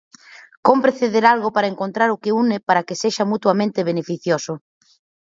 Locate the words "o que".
2.11-2.35